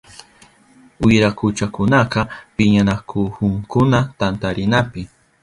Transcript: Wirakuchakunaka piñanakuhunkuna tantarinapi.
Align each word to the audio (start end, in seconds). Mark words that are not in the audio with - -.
Wirakuchakunaka 1.05 2.19
piñanakuhunkuna 2.55 3.97
tantarinapi. 4.19 5.01